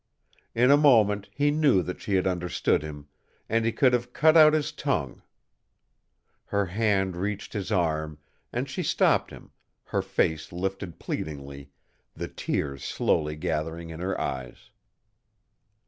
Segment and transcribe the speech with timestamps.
[0.55, 3.07] In a moment he knew that she had understood him,
[3.47, 5.21] and he could have cut out his tongue.
[6.45, 8.17] Her hand reached his arm,
[8.51, 9.51] and she stopped him,
[9.83, 11.69] her face lifted pleadingly,
[12.15, 14.71] the tears slowly gathering in her eyes.